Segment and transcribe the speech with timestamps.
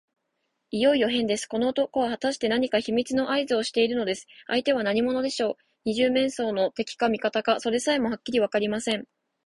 [0.71, 1.45] いよいよへんです。
[1.45, 4.25] この男はたしかに何か秘密のあいずをしているのです。
[4.47, 5.55] 相手は何者でしょう。
[5.85, 9.05] 二十面相の敵か味方か、それさえもはっきりわかりません。